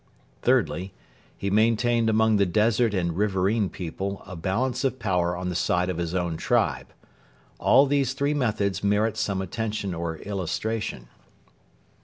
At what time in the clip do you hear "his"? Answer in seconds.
5.99-6.15